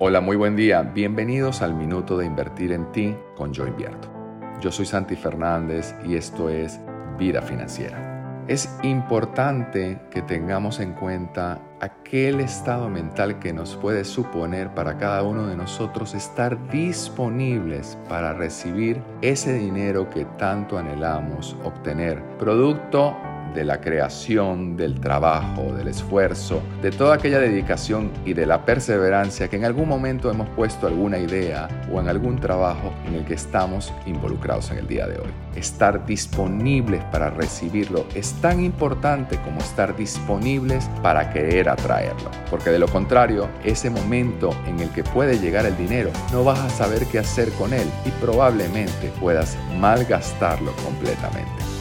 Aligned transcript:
Hola, 0.00 0.20
muy 0.20 0.36
buen 0.36 0.54
día. 0.54 0.82
Bienvenidos 0.82 1.60
al 1.60 1.74
Minuto 1.74 2.16
de 2.16 2.24
Invertir 2.24 2.70
en 2.70 2.92
Ti 2.92 3.16
con 3.34 3.52
Yo 3.52 3.66
Invierto. 3.66 4.08
Yo 4.60 4.70
soy 4.70 4.86
Santi 4.86 5.16
Fernández 5.16 5.92
y 6.06 6.14
esto 6.14 6.48
es 6.48 6.78
Vida 7.18 7.42
Financiera. 7.42 8.44
Es 8.46 8.78
importante 8.84 10.00
que 10.08 10.22
tengamos 10.22 10.78
en 10.78 10.92
cuenta 10.92 11.60
aquel 11.80 12.38
estado 12.38 12.88
mental 12.88 13.40
que 13.40 13.52
nos 13.52 13.74
puede 13.74 14.04
suponer 14.04 14.72
para 14.72 14.98
cada 14.98 15.24
uno 15.24 15.48
de 15.48 15.56
nosotros 15.56 16.14
estar 16.14 16.68
disponibles 16.68 17.98
para 18.08 18.32
recibir 18.34 19.02
ese 19.20 19.52
dinero 19.52 20.08
que 20.10 20.26
tanto 20.38 20.78
anhelamos 20.78 21.56
obtener, 21.64 22.22
producto 22.38 23.16
de 23.54 23.64
la 23.64 23.80
creación, 23.80 24.76
del 24.76 25.00
trabajo, 25.00 25.72
del 25.72 25.88
esfuerzo, 25.88 26.62
de 26.82 26.90
toda 26.90 27.14
aquella 27.14 27.38
dedicación 27.38 28.10
y 28.24 28.34
de 28.34 28.46
la 28.46 28.64
perseverancia 28.64 29.48
que 29.48 29.56
en 29.56 29.64
algún 29.64 29.88
momento 29.88 30.30
hemos 30.30 30.48
puesto 30.50 30.86
alguna 30.86 31.18
idea 31.18 31.68
o 31.92 32.00
en 32.00 32.08
algún 32.08 32.38
trabajo 32.38 32.92
en 33.06 33.14
el 33.14 33.24
que 33.24 33.34
estamos 33.34 33.92
involucrados 34.06 34.70
en 34.70 34.78
el 34.78 34.86
día 34.86 35.06
de 35.06 35.18
hoy. 35.18 35.30
Estar 35.56 36.06
disponibles 36.06 37.02
para 37.04 37.30
recibirlo 37.30 38.06
es 38.14 38.32
tan 38.34 38.62
importante 38.62 39.38
como 39.38 39.58
estar 39.60 39.96
disponibles 39.96 40.88
para 41.02 41.32
querer 41.32 41.68
atraerlo, 41.68 42.30
porque 42.50 42.70
de 42.70 42.78
lo 42.78 42.88
contrario, 42.88 43.48
ese 43.64 43.90
momento 43.90 44.50
en 44.66 44.80
el 44.80 44.90
que 44.90 45.04
puede 45.04 45.38
llegar 45.38 45.66
el 45.66 45.76
dinero, 45.76 46.10
no 46.32 46.44
vas 46.44 46.60
a 46.60 46.70
saber 46.70 47.06
qué 47.06 47.18
hacer 47.18 47.50
con 47.52 47.72
él 47.72 47.88
y 48.04 48.10
probablemente 48.20 49.12
puedas 49.20 49.56
malgastarlo 49.78 50.72
completamente. 50.84 51.77